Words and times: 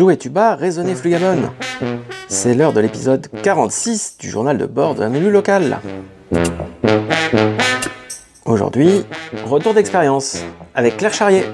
Jouez 0.00 0.16
tuba, 0.16 0.54
raisonnez 0.54 0.94
flugamon. 0.94 1.50
C'est 2.26 2.54
l'heure 2.54 2.72
de 2.72 2.80
l'épisode 2.80 3.26
46 3.42 4.16
du 4.18 4.30
journal 4.30 4.56
de 4.56 4.64
bord 4.64 4.94
d'un 4.94 5.12
élu 5.12 5.30
local. 5.30 5.78
Aujourd'hui, 8.46 9.04
retour 9.44 9.74
d'expérience 9.74 10.42
avec 10.74 10.96
Claire 10.96 11.12
Charrier. 11.12 11.44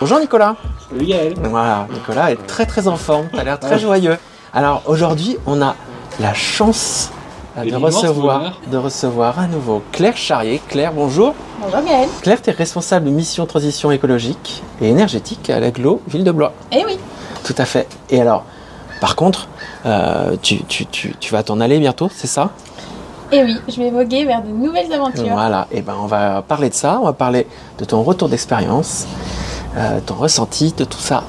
Bonjour 0.00 0.18
Nicolas. 0.18 0.56
Salut 0.94 1.06
Gaël. 1.06 1.34
Voilà, 1.42 1.86
Nicolas 1.92 2.30
est 2.30 2.46
très 2.46 2.66
très 2.66 2.86
en 2.86 2.96
forme, 2.96 3.26
tu 3.32 3.38
as 3.40 3.42
l'air 3.44 3.58
très 3.58 3.78
joyeux. 3.80 4.16
Alors 4.52 4.82
aujourd'hui, 4.86 5.36
on 5.44 5.60
a 5.60 5.74
la 6.20 6.34
chance 6.34 7.10
euh, 7.58 7.64
de 7.68 7.74
recevoir, 7.74 8.60
de 8.70 8.76
recevoir 8.76 9.40
à 9.40 9.48
nouveau 9.48 9.82
Claire 9.90 10.16
Charrier. 10.16 10.60
Claire, 10.68 10.92
bonjour. 10.92 11.34
Bonjour 11.60 11.80
Gaël. 11.84 12.08
Claire, 12.22 12.40
tu 12.40 12.50
es 12.50 12.52
responsable 12.52 13.06
de 13.06 13.10
mission 13.10 13.44
transition 13.46 13.90
écologique 13.90 14.62
et 14.80 14.88
énergétique 14.88 15.50
à 15.50 15.58
l'aglo 15.58 16.00
Ville 16.06 16.22
de 16.22 16.30
Blois. 16.30 16.52
Eh 16.70 16.84
oui. 16.86 16.96
Tout 17.42 17.54
à 17.58 17.64
fait. 17.64 17.88
Et 18.10 18.20
alors, 18.20 18.44
par 19.00 19.16
contre, 19.16 19.48
euh, 19.86 20.36
tu, 20.42 20.62
tu- 20.64 20.86
tu- 20.86 21.16
tu 21.18 21.32
vas 21.32 21.42
t'en 21.42 21.58
aller 21.60 21.80
bientôt, 21.80 22.08
c'est 22.14 22.28
ça? 22.28 22.50
Eh 23.32 23.42
oui, 23.42 23.56
je 23.66 23.76
vais 23.82 23.90
voguer 23.90 24.24
vers 24.26 24.42
de 24.42 24.48
nouvelles 24.50 24.92
aventures. 24.92 25.32
Voilà, 25.32 25.66
et 25.72 25.82
ben 25.82 25.94
on 26.00 26.06
va 26.06 26.42
parler 26.42 26.68
de 26.68 26.74
ça, 26.74 26.98
on 27.02 27.06
va 27.06 27.12
parler 27.14 27.48
de 27.78 27.84
ton 27.84 28.02
retour 28.04 28.28
d'expérience, 28.28 29.06
euh, 29.76 30.00
ton 30.04 30.14
ressenti, 30.14 30.72
de 30.76 30.84
tout 30.84 30.98
ça. 30.98 31.24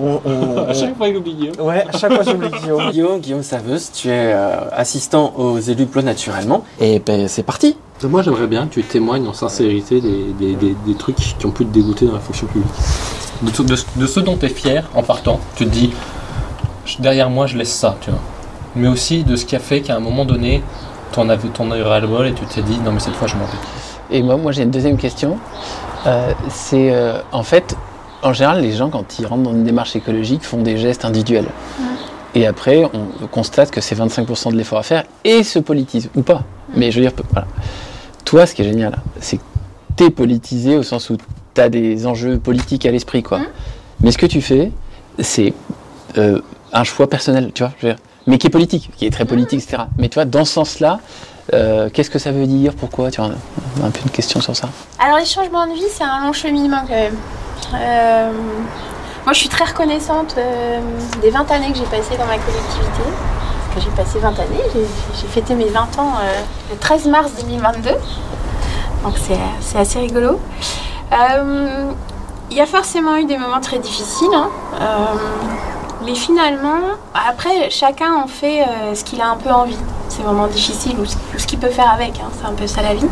On- 0.00 0.20
on- 0.24 0.56
À 0.68 0.74
chaque 0.74 0.96
fois, 0.96 1.08
il 1.08 1.16
oublie 1.16 1.34
Guillaume. 1.34 1.54
Ouais, 1.60 1.84
à 1.92 1.96
chaque 1.98 2.12
fois 2.14 2.24
j'oublie 2.24 2.48
Guillaume. 2.50 2.90
Guillaume, 2.90 3.20
Guillaume 3.20 3.42
Saveuse, 3.42 3.90
tu 3.92 4.08
es 4.08 4.32
euh, 4.34 4.56
assistant 4.72 5.32
aux 5.36 5.58
élus 5.58 5.86
Plo 5.86 6.02
naturellement. 6.02 6.64
Et 6.80 6.98
ben 6.98 7.28
c'est 7.28 7.42
parti 7.42 7.76
Moi, 8.04 8.22
j'aimerais 8.22 8.46
bien 8.46 8.66
que 8.66 8.74
tu 8.74 8.82
témoignes 8.82 9.28
en 9.28 9.32
sincérité 9.34 10.00
des, 10.00 10.32
des- 10.38 10.54
des- 10.56 10.76
des 10.86 10.94
trucs 10.94 11.16
qui 11.16 11.46
ont 11.46 11.50
pu 11.50 11.66
te 11.66 11.72
dégoûter 11.72 12.06
dans 12.06 12.14
la 12.14 12.20
fonction 12.20 12.46
publique. 12.46 12.70
De, 13.42 13.50
tout- 13.50 13.64
de, 13.64 13.76
de 13.96 14.06
ce 14.06 14.20
dont 14.20 14.36
tu 14.36 14.46
es 14.46 14.48
fier 14.48 14.88
en 14.94 15.02
partant, 15.02 15.40
tu 15.56 15.64
te 15.66 15.70
dis, 15.70 15.90
je- 16.86 16.98
derrière 17.00 17.28
moi, 17.28 17.46
je 17.46 17.56
laisse 17.58 17.72
ça, 17.72 17.96
tu 18.00 18.10
vois. 18.10 18.20
Mais 18.74 18.88
aussi 18.88 19.22
de 19.24 19.36
ce 19.36 19.44
qui 19.44 19.54
a 19.56 19.58
fait 19.58 19.82
qu'à 19.82 19.96
un 19.96 20.00
moment 20.00 20.24
donné, 20.24 20.62
t'en 21.12 21.28
avais 21.28 21.48
ton 21.48 21.70
œil 21.70 21.82
ras 21.82 22.00
le 22.00 22.06
bol 22.06 22.26
et 22.26 22.32
tu 22.32 22.44
t'es 22.46 22.62
dit, 22.62 22.78
non, 22.82 22.92
mais 22.92 23.00
cette 23.00 23.14
fois, 23.14 23.28
je 23.28 23.34
m'en 23.34 23.44
vais. 23.44 24.16
Et 24.16 24.22
moi, 24.22 24.36
moi 24.38 24.52
j'ai 24.52 24.62
une 24.62 24.70
deuxième 24.70 24.96
question. 24.96 25.36
Euh, 26.06 26.32
c'est 26.50 26.92
euh, 26.92 27.20
en 27.32 27.42
fait, 27.42 27.76
en 28.22 28.32
général, 28.32 28.60
les 28.60 28.72
gens, 28.72 28.90
quand 28.90 29.18
ils 29.18 29.26
rentrent 29.26 29.42
dans 29.42 29.52
une 29.52 29.64
démarche 29.64 29.96
écologique, 29.96 30.42
font 30.42 30.62
des 30.62 30.76
gestes 30.76 31.04
individuels. 31.04 31.48
Et 32.34 32.46
après, 32.46 32.84
on 32.94 33.26
constate 33.26 33.70
que 33.70 33.80
c'est 33.80 33.94
25% 33.94 34.52
de 34.52 34.56
l'effort 34.56 34.78
à 34.78 34.82
faire 34.82 35.04
et 35.24 35.42
se 35.42 35.58
politisent, 35.58 36.08
ou 36.16 36.22
pas. 36.22 36.44
Mais 36.74 36.90
je 36.90 37.00
veux 37.00 37.06
dire, 37.06 37.12
voilà. 37.30 37.46
Toi, 38.24 38.46
ce 38.46 38.54
qui 38.54 38.62
est 38.62 38.64
génial, 38.64 38.98
c'est 39.20 39.36
que 39.36 39.42
t'es 39.96 40.10
politisé 40.10 40.76
au 40.76 40.82
sens 40.82 41.10
où 41.10 41.18
t'as 41.52 41.68
des 41.68 42.06
enjeux 42.06 42.38
politiques 42.38 42.86
à 42.86 42.90
l'esprit, 42.90 43.22
quoi. 43.22 43.40
Mais 44.00 44.10
ce 44.10 44.18
que 44.18 44.26
tu 44.26 44.40
fais, 44.40 44.72
c'est 45.18 45.52
euh, 46.16 46.40
un 46.72 46.84
choix 46.84 47.08
personnel, 47.08 47.50
tu 47.54 47.62
vois, 47.62 47.72
je 47.78 47.86
veux 47.86 47.92
dire, 47.92 48.02
mais 48.26 48.38
qui 48.38 48.46
est 48.46 48.50
politique, 48.50 48.90
qui 48.96 49.04
est 49.04 49.10
très 49.10 49.24
politique, 49.24 49.62
etc. 49.62 49.84
Mais 49.98 50.08
tu 50.08 50.14
vois, 50.14 50.24
dans 50.24 50.44
ce 50.44 50.54
sens-là, 50.54 51.00
euh, 51.52 51.88
qu'est-ce 51.92 52.10
que 52.10 52.18
ça 52.18 52.30
veut 52.32 52.46
dire? 52.46 52.74
Pourquoi? 52.74 53.10
Tu 53.10 53.20
vois, 53.20 53.30
on 53.80 53.84
a 53.84 53.86
un 53.88 53.90
peu 53.90 54.00
une 54.04 54.10
question 54.10 54.40
sur 54.40 54.54
ça. 54.56 54.68
Alors 54.98 55.18
les 55.18 55.24
changements 55.24 55.66
de 55.66 55.72
vie, 55.72 55.84
c'est 55.90 56.04
un 56.04 56.24
long 56.24 56.32
cheminement 56.32 56.82
quand 56.86 56.94
même. 56.94 57.16
Euh, 57.74 58.32
moi, 59.24 59.32
je 59.32 59.38
suis 59.38 59.48
très 59.48 59.64
reconnaissante 59.64 60.34
euh, 60.38 60.80
des 61.20 61.30
20 61.30 61.50
années 61.50 61.72
que 61.72 61.78
j'ai 61.78 61.84
passées 61.84 62.16
dans 62.18 62.26
ma 62.26 62.38
collectivité. 62.38 63.02
Parce 63.74 63.84
que 63.86 63.90
j'ai 63.90 63.96
passé 63.96 64.18
20 64.18 64.28
années, 64.28 64.62
j'ai 64.74 65.26
fêté 65.28 65.54
mes 65.54 65.70
20 65.70 65.80
ans 65.98 66.12
le 66.70 66.76
13 66.76 67.06
mars 67.06 67.30
2022. 67.40 67.90
Donc 69.02 69.14
c'est 69.18 69.78
assez 69.78 69.98
rigolo. 69.98 70.38
Il 72.50 72.56
y 72.56 72.60
a 72.60 72.66
forcément 72.66 73.16
eu 73.16 73.24
des 73.24 73.38
moments 73.38 73.60
très 73.60 73.78
difficiles. 73.78 74.28
hein. 74.34 74.50
Mais 76.04 76.14
finalement, 76.14 76.80
après, 77.14 77.70
chacun 77.70 78.12
en 78.14 78.26
fait 78.26 78.62
ce 78.94 79.02
qu'il 79.04 79.22
a 79.22 79.28
un 79.30 79.36
peu 79.36 79.50
envie. 79.50 79.78
Moments 80.22 80.46
difficiles 80.46 80.96
ou 80.98 81.04
ce, 81.38 81.46
qu'il 81.46 81.58
peut 81.58 81.68
faire 81.68 81.90
avec. 81.92 82.18
hein. 82.20 82.30
C'est 82.38 82.46
un 82.46 82.52
peu 82.54 82.66
ça 82.66 82.82
la 82.82 82.94
vie. 82.94 83.06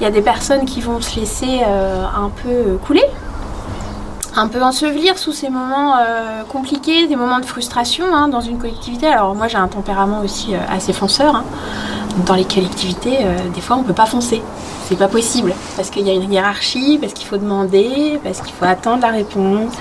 Il 0.00 0.04
y 0.04 0.06
a 0.06 0.10
des 0.10 0.22
personnes 0.22 0.64
qui 0.64 0.80
vont 0.80 1.00
se 1.00 1.18
laisser 1.20 1.60
euh, 1.66 2.04
un 2.04 2.30
peu 2.30 2.78
couler, 2.84 3.04
un 4.34 4.48
peu 4.48 4.62
ensevelir 4.62 5.16
sous 5.18 5.32
ces 5.32 5.48
moments 5.48 5.96
euh, 5.96 6.42
compliqués, 6.48 7.06
des 7.06 7.16
moments 7.16 7.38
de 7.38 7.44
frustration 7.46 8.06
hein, 8.12 8.28
dans 8.28 8.40
une 8.40 8.58
collectivité. 8.58 9.06
Alors 9.06 9.34
moi 9.34 9.46
j'ai 9.48 9.56
un 9.58 9.68
tempérament 9.68 10.20
aussi 10.20 10.54
euh, 10.54 10.58
assez 10.68 10.92
fonceur. 10.92 11.36
hein. 11.36 11.44
Dans 12.26 12.34
les 12.34 12.44
collectivités, 12.44 13.18
des 13.52 13.60
fois 13.60 13.76
on 13.76 13.82
peut 13.82 13.92
pas 13.92 14.06
foncer. 14.06 14.40
C'est 14.86 14.96
pas 14.96 15.08
possible 15.08 15.52
parce 15.76 15.90
qu'il 15.90 16.06
y 16.06 16.10
a 16.10 16.12
une 16.12 16.32
hiérarchie, 16.32 16.96
parce 17.00 17.12
qu'il 17.12 17.26
faut 17.26 17.38
demander, 17.38 18.20
parce 18.22 18.40
qu'il 18.40 18.52
faut 18.52 18.66
attendre 18.66 19.02
la 19.02 19.08
réponse. 19.10 19.72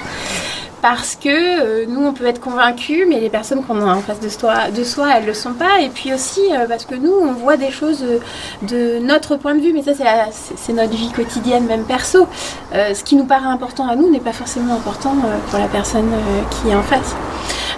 Parce 0.83 1.15
que 1.15 1.29
euh, 1.29 1.85
nous, 1.87 2.05
on 2.05 2.11
peut 2.11 2.25
être 2.25 2.41
convaincus, 2.41 3.05
mais 3.07 3.21
les 3.21 3.29
personnes 3.29 3.63
qu'on 3.63 3.79
a 3.87 3.95
en 3.95 4.01
face 4.01 4.19
de 4.19 4.27
soi, 4.27 4.65
elles 5.15 5.21
ne 5.21 5.27
le 5.27 5.33
sont 5.33 5.53
pas. 5.53 5.79
Et 5.79 5.87
puis 5.87 6.13
aussi, 6.13 6.41
euh, 6.51 6.67
parce 6.67 6.83
que 6.83 6.93
nous, 6.93 7.13
on 7.13 7.31
voit 7.31 7.55
des 7.55 7.71
choses 7.71 8.03
euh, 8.03 8.19
de 8.63 8.99
notre 8.99 9.37
point 9.37 9.55
de 9.55 9.61
vue, 9.61 9.71
mais 9.71 9.81
ça, 9.81 9.93
c'est 10.33 10.73
notre 10.73 10.91
vie 10.91 11.09
quotidienne, 11.09 11.67
même 11.67 11.85
perso. 11.85 12.27
Ce 12.73 13.01
qui 13.01 13.15
nous 13.15 13.23
paraît 13.23 13.47
important 13.47 13.87
à 13.87 13.95
nous 13.95 14.11
n'est 14.11 14.19
pas 14.19 14.33
forcément 14.33 14.75
important 14.75 15.15
pour 15.49 15.57
la 15.57 15.67
personne 15.67 16.11
qui 16.51 16.69
est 16.69 16.75
en 16.75 16.81
face. 16.81 17.15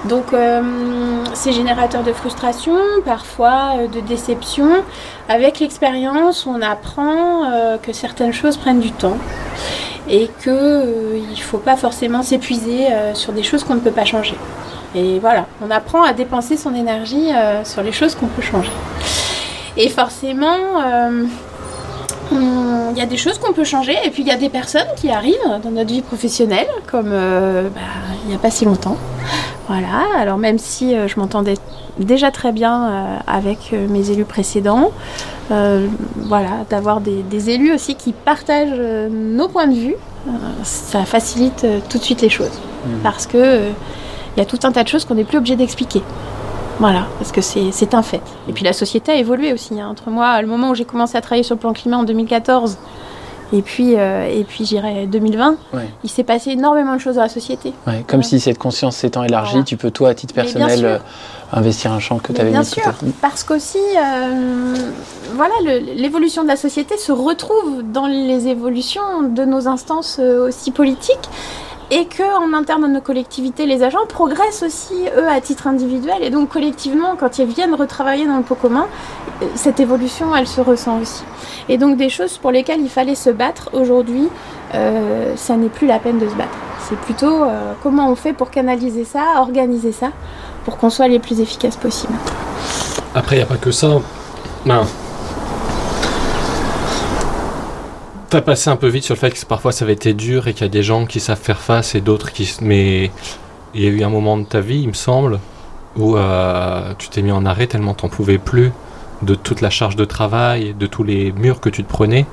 Donc, 0.05 0.25
c'est 1.33 1.51
générateur 1.51 2.03
de 2.03 2.13
frustration, 2.13 2.75
parfois 3.03 3.87
de 3.91 3.99
déception. 3.99 4.69
Avec 5.29 5.59
l'expérience, 5.59 6.47
on 6.47 6.61
apprend 6.61 7.77
que 7.83 7.93
certaines 7.93 8.33
choses 8.33 8.57
prennent 8.57 8.79
du 8.79 8.91
temps 8.91 9.17
et 10.09 10.29
que 10.41 10.49
euh, 10.49 11.19
il 11.31 11.41
faut 11.41 11.57
pas 11.57 11.75
forcément 11.75 12.21
s'épuiser 12.21 12.88
euh, 12.91 13.13
sur 13.13 13.33
des 13.33 13.43
choses 13.43 13.63
qu'on 13.63 13.75
ne 13.75 13.79
peut 13.79 13.91
pas 13.91 14.05
changer. 14.05 14.35
Et 14.93 15.19
voilà, 15.19 15.45
on 15.61 15.71
apprend 15.71 16.03
à 16.03 16.13
dépenser 16.13 16.57
son 16.57 16.73
énergie 16.73 17.31
euh, 17.33 17.63
sur 17.66 17.83
les 17.83 17.91
choses 17.91 18.16
qu'on 18.16 18.27
peut 18.27 18.41
changer. 18.41 18.71
Et 19.77 19.89
forcément, 19.89 20.55
il 22.31 22.97
y 22.97 23.01
a 23.01 23.05
des 23.05 23.17
choses 23.17 23.38
qu'on 23.39 23.51
peut 23.51 23.66
changer, 23.66 23.95
et 24.05 24.09
puis 24.09 24.23
il 24.23 24.27
y 24.27 24.31
a 24.31 24.38
des 24.38 24.47
personnes 24.47 24.88
qui 24.95 25.09
arrivent 25.11 25.59
dans 25.61 25.69
notre 25.69 25.89
vie 25.89 26.01
professionnelle, 26.01 26.67
comme 26.87 27.09
bah, 27.09 27.81
il 28.23 28.29
n'y 28.29 28.35
a 28.35 28.37
pas 28.37 28.51
si 28.51 28.63
longtemps. 28.63 28.95
Voilà, 29.67 30.03
alors 30.19 30.37
même 30.37 30.59
si 30.59 30.95
euh, 30.95 31.07
je 31.07 31.19
m'entendais 31.19 31.55
déjà 31.97 32.29
très 32.29 32.51
bien 32.51 32.83
euh, 32.85 33.17
avec 33.25 33.71
euh, 33.73 33.87
mes 33.87 34.11
élus 34.11 34.25
précédents, 34.25 34.91
euh, 35.51 35.87
voilà, 36.17 36.65
d'avoir 36.69 37.01
des, 37.01 37.23
des 37.23 37.49
élus 37.49 37.73
aussi 37.73 37.95
qui 37.95 38.11
partagent 38.13 38.79
nos 39.11 39.47
points 39.47 39.67
de 39.67 39.73
vue, 39.75 39.95
ça 40.63 41.03
facilite 41.05 41.65
tout 41.89 41.97
de 41.97 42.03
suite 42.03 42.21
les 42.21 42.29
choses. 42.29 42.59
Parce 43.03 43.25
que 43.25 43.37
euh, 43.37 43.69
il 44.35 44.39
y 44.39 44.43
a 44.43 44.45
tout 44.45 44.59
un 44.63 44.71
tas 44.71 44.83
de 44.83 44.87
choses 44.87 45.05
qu'on 45.05 45.15
n'est 45.15 45.23
plus 45.23 45.37
obligé 45.39 45.55
d'expliquer. 45.55 46.03
Voilà, 46.79 47.05
parce 47.19 47.31
que 47.31 47.41
c'est 47.41 47.71
c'est 47.71 47.93
un 47.95 48.01
fait. 48.03 48.21
Et 48.49 48.53
puis 48.53 48.63
la 48.65 48.73
société 48.73 49.11
a 49.13 49.15
évolué 49.15 49.53
aussi. 49.53 49.79
hein. 49.79 49.87
Entre 49.89 50.09
moi, 50.09 50.41
le 50.41 50.47
moment 50.47 50.71
où 50.71 50.75
j'ai 50.75 50.83
commencé 50.85 51.17
à 51.17 51.21
travailler 51.21 51.43
sur 51.43 51.55
le 51.55 51.59
plan 51.59 51.73
climat 51.73 51.97
en 51.97 52.03
2014, 52.03 52.77
et 53.53 53.61
puis, 53.61 53.95
euh, 53.97 54.28
et 54.28 54.44
puis 54.44 54.66
j'irai 54.66 55.06
2020, 55.07 55.56
Ouais. 55.73 55.88
il 56.03 56.09
s'est 56.09 56.23
passé 56.23 56.51
énormément 56.51 56.94
de 56.95 57.00
choses 57.00 57.16
dans 57.16 57.22
la 57.22 57.29
société. 57.29 57.73
Ouais, 57.88 58.03
comme 58.07 58.19
Ouais. 58.19 58.25
si 58.25 58.39
cette 58.39 58.57
conscience 58.57 58.97
s'étant 58.97 59.23
élargie, 59.23 59.51
Voilà. 59.51 59.66
tu 59.66 59.78
peux 59.78 59.91
toi, 59.91 60.09
à 60.09 60.13
titre 60.16 60.33
personnel, 60.33 60.83
euh, 60.85 60.97
investir 61.53 61.91
un 61.91 62.00
champ 62.00 62.17
que 62.19 62.34
tu 62.34 62.41
avais 62.41 62.50
bien 62.51 62.59
mis 62.61 62.66
sûr, 62.66 62.84
côté. 62.84 63.11
parce 63.22 63.44
qu'aussi, 63.44 63.78
euh, 63.78 64.73
voilà, 65.35 65.53
l'évolution 65.95 66.44
de 66.44 66.47
la 66.47 66.55
société 66.57 66.97
se 66.97 67.11
retrouve 67.11 67.84
dans 67.84 68.07
les 68.07 68.47
évolutions 68.47 69.23
de 69.29 69.45
nos 69.45 69.67
instances 69.67 70.17
euh, 70.19 70.47
aussi 70.47 70.72
politiques. 70.72 71.29
Et 71.91 72.05
que 72.05 72.23
en 72.23 72.53
interne 72.53 72.84
de 72.84 72.87
nos 72.87 73.02
collectivités, 73.02 73.66
les 73.66 73.84
agents 73.84 74.05
progressent 74.08 74.64
aussi, 74.64 75.05
eux, 75.17 75.28
à 75.29 75.40
titre 75.40 75.67
individuel. 75.67 76.23
Et 76.23 76.32
donc, 76.32 76.49
collectivement, 76.49 77.16
quand 77.16 77.37
ils 77.37 77.46
viennent 77.46 77.76
retravailler 77.76 78.26
dans 78.26 78.37
le 78.37 78.43
pot 78.43 78.55
commun, 78.55 78.87
euh, 79.41 79.46
cette 79.55 79.79
évolution, 79.79 80.35
elle 80.35 80.47
se 80.47 80.61
ressent 80.61 80.99
aussi. 80.99 81.23
Et 81.70 81.78
donc, 81.78 81.97
des 81.97 82.09
choses 82.09 82.37
pour 82.37 82.52
lesquelles 82.52 82.82
il 82.82 82.90
fallait 82.90 83.16
se 83.16 83.29
battre 83.29 83.70
aujourd'hui, 83.73 84.29
euh, 84.73 85.35
ça 85.35 85.58
n'est 85.58 85.70
plus 85.70 85.85
la 85.85 85.99
peine 85.99 86.17
de 86.17 86.28
se 86.28 86.34
battre. 86.34 86.58
C'est 86.90 86.97
plutôt 86.97 87.43
euh, 87.43 87.73
comment 87.84 88.09
on 88.09 88.16
fait 88.16 88.34
pour 88.34 88.49
canaliser 88.49 89.05
ça, 89.05 89.40
organiser 89.40 89.91
ça, 89.91 90.09
pour 90.66 90.78
qu'on 90.78 90.90
soit 90.90 91.08
les 91.08 91.20
plus 91.20 91.40
efficaces 91.40 91.78
possible. 91.78 92.14
Après, 93.14 93.35
il 93.35 93.40
n'y 93.40 93.43
a 93.43 93.47
pas 93.47 93.58
que 93.58 93.72
ça. 93.72 93.99
Ben, 94.66 94.85
T'as 98.35 98.41
passé 98.41 98.70
un 98.70 98.76
peu 98.76 98.90
vite 98.90 99.05
sur 99.05 99.16
le 99.16 99.20
fait 99.20 99.32
que 99.32 99.46
parfois 99.46 99.72
ça 99.72 99.85
avait 99.85 99.93
été 99.93 100.14
dur 100.14 100.49
et 100.49 100.53
qu'il 100.53 100.64
y 100.64 100.66
a 100.66 100.70
des 100.70 100.84
gens 100.84 101.05
qui 101.05 101.22
savent 101.22 101.40
faire 101.40 101.61
face 101.61 101.96
et 101.96 102.02
d'autres 102.02 102.34
qui. 102.34 102.53
Mais 102.59 103.09
il 103.73 103.82
y 103.82 103.87
a 103.87 103.90
eu 103.90 104.03
un 104.03 104.09
moment 104.09 104.35
de 104.35 104.43
ta 104.43 104.59
vie, 104.59 104.82
il 104.82 104.90
me 104.90 104.93
semble, 104.93 105.40
où 105.96 106.17
euh, 106.17 106.93
tu 106.97 107.08
t'es 107.08 107.22
mis 107.22 107.32
en 107.32 107.46
arrêt 107.46 107.67
tellement 107.67 107.93
t'en 107.93 108.09
pouvais 108.09 108.37
plus 108.37 108.73
de 109.22 109.35
toute 109.35 109.61
la 109.61 109.70
charge 109.70 109.96
de 109.96 110.03
travail, 110.03 110.76
de 110.78 110.85
tous 110.85 111.05
les 111.05 111.32
murs 111.32 111.61
que 111.61 111.70
tu 111.70 111.82
te 111.85 111.90
prenais. 111.90 112.26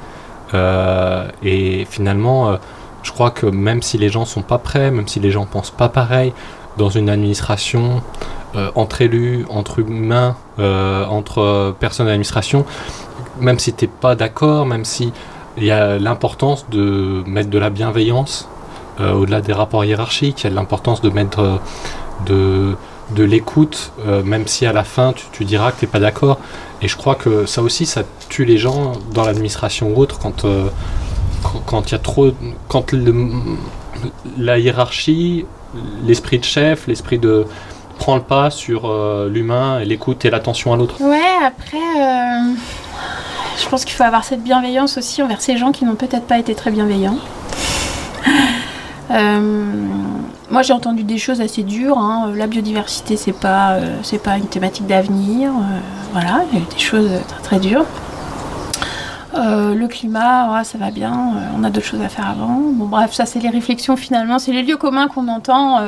Euh, 0.55 1.29
et 1.45 1.87
finalement, 1.89 2.51
euh, 2.51 2.57
Je 3.05 3.13
crois 3.13 3.31
que 3.31 3.47
même 3.47 3.81
si 3.81 3.97
les 3.97 4.09
gens 4.09 4.25
sont 4.25 4.43
pas 4.43 4.59
prêts, 4.59 4.91
même 4.91 5.07
si 5.07 5.21
les 5.21 5.31
gens 5.31 5.47
pensent 5.47 5.71
pas 5.71 5.89
pareil, 5.89 6.33
dans 6.79 6.91
une 6.91 7.11
administration, 7.11 8.03
entre 8.75 9.03
élus, 9.03 9.47
entre 9.49 9.79
humains, 9.79 10.35
entre 10.59 11.75
personnes 11.79 12.07
d'administration, 12.07 12.65
même 13.41 13.59
si 13.61 13.73
tu 13.73 13.85
n'es 13.85 13.91
pas 14.01 14.15
d'accord, 14.15 14.67
même 14.67 14.85
si 14.85 15.13
il 15.57 15.65
y 15.65 15.71
a 15.71 15.99
l'importance 15.99 16.67
de 16.71 17.23
mettre 17.27 17.51
de 17.51 17.59
la 17.59 17.71
bienveillance 17.71 18.49
euh, 19.01 19.13
au-delà 19.13 19.41
des 19.41 19.53
rapports 19.53 19.85
hiérarchiques, 19.85 20.43
il 20.45 20.51
y 20.51 20.53
a 20.53 20.55
l'importance 20.55 21.01
de 21.01 21.11
mettre 21.11 21.39
euh, 21.41 21.57
de, 22.27 22.77
de 23.17 23.25
l'écoute, 23.25 23.93
euh, 24.07 24.23
même 24.23 24.47
si 24.47 24.67
à 24.67 24.73
la 24.73 24.85
fin 24.85 25.15
tu, 25.33 25.45
diras 25.45 25.73
que 25.73 25.81
tu 25.81 25.85
n'es 25.87 25.91
pas 25.91 26.01
d'accord. 26.01 26.39
Et 26.83 26.89
je 26.89 26.97
crois 26.97 27.15
que 27.15 27.47
ça 27.47 27.63
aussi, 27.63 27.87
ça 27.87 28.03
tue 28.29 28.45
les 28.45 28.59
gens 28.59 28.93
dans 29.15 29.25
l'administration 29.25 29.93
ou 29.95 29.97
autre 30.01 30.19
quand 30.19 30.45
quand- 31.67 31.89
il 31.89 31.93
y 31.93 31.95
a 31.97 31.99
trop, 31.99 32.31
quand 32.69 32.95
la 34.39 34.59
hiérarchie, 34.59 35.45
l'esprit 36.05 36.39
de 36.39 36.45
chef, 36.45 36.87
l'esprit 36.87 37.19
de 37.19 37.47
prend 37.99 38.15
le 38.17 38.23
pas 38.23 38.51
sur 38.51 38.93
l'humain 39.29 39.81
et 39.81 39.85
l'écoute 39.85 40.25
et 40.25 40.31
l'attention 40.31 40.73
à 40.73 40.77
l'autre. 40.77 40.95
Ouais, 41.01 41.19
après, 41.45 41.79
je 43.59 43.69
pense 43.69 43.85
qu'il 43.85 43.95
faut 43.95 44.03
avoir 44.05 44.25
cette 44.25 44.43
bienveillance 44.43 44.99
aussi 44.99 45.23
envers 45.23 45.41
ces 45.41 45.57
gens 45.57 45.73
qui 45.73 45.85
n'ont 45.85 45.95
peut-être 45.95 46.27
pas 46.27 46.39
été 46.39 46.55
très 46.55 46.71
bienveillants. 46.71 47.19
Euh, 49.11 49.41
moi, 50.51 50.63
j'ai 50.63 50.73
entendu 50.73 51.03
des 51.03 51.19
choses 51.19 51.41
assez 51.41 51.63
dures. 51.63 51.99
hein. 51.99 52.33
La 52.35 52.47
biodiversité, 52.47 53.17
c'est 53.17 53.33
pas, 53.33 53.73
euh, 53.73 53.97
c'est 54.03 54.23
pas 54.23 54.39
une 54.39 54.47
thématique 54.47 54.87
d'avenir. 54.87 55.51
Euh, 55.51 55.79
voilà, 56.13 56.43
il 56.51 56.59
y 56.59 56.63
a 56.63 56.65
eu 56.65 56.69
des 56.69 56.79
choses 56.79 57.11
très 57.29 57.43
très 57.43 57.59
dures. 57.59 57.85
Le 59.35 59.87
climat, 59.87 60.63
ça 60.63 60.77
va 60.79 60.91
bien. 60.91 61.33
on 61.59 61.65
a 61.65 61.71
d'autres 61.71 61.87
choses 61.87 62.03
à 62.03 62.09
faire 62.09 62.29
avant. 62.29 62.61
Bon, 62.75 62.85
bref, 62.87 63.13
ça, 63.13 63.25
c'est 63.27 63.41
les 63.41 63.49
réflexions 63.49 63.97
finalement. 63.97 64.39
C'est 64.39 64.53
les 64.53 64.63
lieux 64.63 64.77
communs 64.77 65.09
qu'on 65.09 65.27
entend 65.29 65.81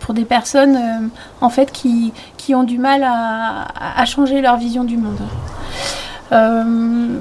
pour 0.00 0.14
des 0.14 0.24
personnes, 0.24 1.10
en 1.40 1.48
fait, 1.48 1.70
qui, 1.70 2.12
qui 2.36 2.54
ont 2.56 2.64
du 2.64 2.78
mal 2.78 3.04
à 3.04 4.04
changer 4.04 4.40
leur 4.40 4.56
vision 4.56 4.82
du 4.82 4.96
monde. 4.96 5.20
Euh, 6.32 7.18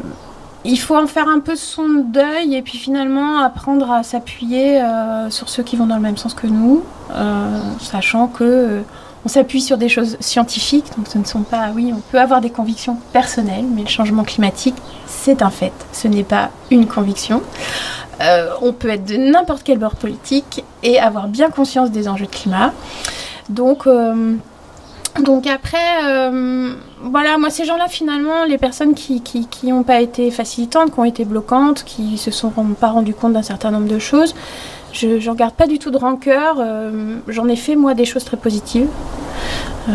il 0.65 0.77
faut 0.77 0.97
en 0.97 1.07
faire 1.07 1.27
un 1.27 1.39
peu 1.39 1.55
son 1.55 1.87
deuil 2.05 2.55
et 2.55 2.61
puis 2.61 2.77
finalement 2.77 3.39
apprendre 3.39 3.89
à 3.91 4.03
s'appuyer 4.03 4.81
euh, 4.81 5.29
sur 5.29 5.49
ceux 5.49 5.63
qui 5.63 5.75
vont 5.75 5.85
dans 5.85 5.95
le 5.95 6.01
même 6.01 6.17
sens 6.17 6.33
que 6.33 6.47
nous, 6.47 6.83
euh, 7.11 7.59
sachant 7.79 8.27
que 8.27 8.81
on 9.25 9.29
s'appuie 9.29 9.61
sur 9.61 9.77
des 9.77 9.89
choses 9.89 10.15
scientifiques, 10.19 10.85
donc 10.95 11.07
ce 11.07 11.17
ne 11.17 11.25
sont 11.25 11.41
pas, 11.41 11.69
oui, 11.75 11.91
on 11.93 11.99
peut 12.11 12.19
avoir 12.19 12.39
des 12.39 12.49
convictions 12.49 12.97
personnelles, 13.11 13.65
mais 13.69 13.81
le 13.81 13.87
changement 13.87 14.23
climatique, 14.23 14.75
c'est 15.05 15.41
un 15.41 15.49
fait, 15.49 15.73
ce 15.91 16.07
n'est 16.07 16.23
pas 16.23 16.49
une 16.71 16.85
conviction. 16.85 17.41
On 18.61 18.73
peut 18.73 18.89
être 18.89 19.05
de 19.05 19.17
n'importe 19.17 19.63
quel 19.63 19.79
bord 19.79 19.95
politique 19.95 20.63
et 20.81 20.99
avoir 20.99 21.27
bien 21.27 21.49
conscience 21.49 21.91
des 21.91 22.07
enjeux 22.07 22.25
de 22.25 22.31
climat. 22.31 22.71
Donc, 23.49 23.85
donc 25.23 25.47
après, 25.47 25.77
euh, 26.05 26.73
voilà, 27.01 27.37
moi 27.37 27.49
ces 27.49 27.65
gens-là 27.65 27.87
finalement, 27.87 28.45
les 28.45 28.57
personnes 28.57 28.93
qui 28.93 29.21
qui 29.21 29.47
qui 29.47 29.67
n'ont 29.67 29.83
pas 29.83 30.01
été 30.01 30.31
facilitantes, 30.31 30.93
qui 30.93 30.99
ont 30.99 31.05
été 31.05 31.25
bloquantes, 31.25 31.83
qui 31.83 32.17
se 32.17 32.31
sont 32.31 32.51
pas 32.79 32.87
rendu 32.89 33.13
compte 33.13 33.33
d'un 33.33 33.41
certain 33.41 33.71
nombre 33.71 33.87
de 33.87 33.99
choses, 33.99 34.35
je 34.93 35.19
j'en 35.19 35.33
garde 35.33 35.53
pas 35.53 35.67
du 35.67 35.79
tout 35.79 35.91
de 35.91 35.97
rancœur. 35.97 36.57
euh, 36.59 37.17
J'en 37.27 37.47
ai 37.47 37.55
fait 37.55 37.75
moi 37.75 37.93
des 37.93 38.05
choses 38.05 38.23
très 38.25 38.37
positives. 38.37 38.87
Euh, 39.89 39.91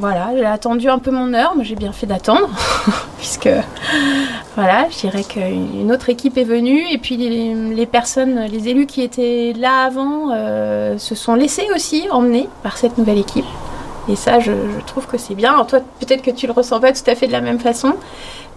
voilà, 0.00 0.30
j'ai 0.36 0.44
attendu 0.44 0.88
un 0.88 0.98
peu 0.98 1.12
mon 1.12 1.32
heure, 1.32 1.54
mais 1.56 1.64
j'ai 1.64 1.76
bien 1.76 1.92
fait 1.92 2.06
d'attendre, 2.06 2.48
puisque 3.18 3.48
voilà, 4.56 4.88
je 4.90 4.98
dirais 4.98 5.22
qu'une 5.22 5.92
autre 5.92 6.08
équipe 6.10 6.36
est 6.36 6.44
venue 6.44 6.82
et 6.90 6.98
puis 6.98 7.16
les, 7.16 7.86
personnes, 7.86 8.46
les 8.50 8.68
élus 8.68 8.86
qui 8.86 9.00
étaient 9.02 9.54
là 9.56 9.84
avant 9.84 10.30
se 10.98 11.14
sont 11.14 11.36
laissés 11.36 11.68
aussi 11.74 12.08
emmener 12.10 12.48
par 12.64 12.76
cette 12.78 12.98
nouvelle 12.98 13.18
équipe. 13.18 13.44
Et 14.08 14.16
ça, 14.16 14.40
je, 14.40 14.52
trouve 14.86 15.06
que 15.06 15.16
c'est 15.16 15.34
bien. 15.34 15.52
Alors 15.52 15.66
toi, 15.66 15.80
peut-être 16.00 16.22
que 16.22 16.30
tu 16.30 16.46
le 16.46 16.52
ressens 16.52 16.80
pas 16.80 16.92
tout 16.92 17.08
à 17.08 17.14
fait 17.14 17.26
de 17.26 17.32
la 17.32 17.40
même 17.40 17.60
façon. 17.60 17.94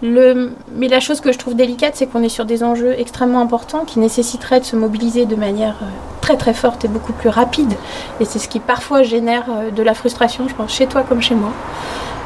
Mais 0.02 0.88
la 0.88 1.00
chose 1.00 1.20
que 1.20 1.32
je 1.32 1.38
trouve 1.38 1.54
délicate, 1.54 1.94
c'est 1.96 2.06
qu'on 2.06 2.22
est 2.22 2.28
sur 2.28 2.44
des 2.44 2.62
enjeux 2.62 2.94
extrêmement 2.98 3.40
importants 3.40 3.84
qui 3.84 3.98
nécessiteraient 3.98 4.60
de 4.60 4.64
se 4.64 4.76
mobiliser 4.76 5.24
de 5.24 5.36
manière 5.36 5.76
euh, 5.82 5.86
très 6.20 6.36
très 6.36 6.52
forte 6.52 6.84
et 6.84 6.88
beaucoup 6.88 7.12
plus 7.12 7.28
rapide. 7.28 7.72
Et 8.20 8.24
c'est 8.24 8.38
ce 8.38 8.48
qui 8.48 8.60
parfois 8.60 9.02
génère 9.02 9.44
euh, 9.48 9.70
de 9.70 9.82
la 9.82 9.94
frustration, 9.94 10.48
je 10.48 10.54
pense, 10.54 10.72
chez 10.72 10.86
toi 10.86 11.02
comme 11.02 11.22
chez 11.22 11.34
moi, 11.34 11.50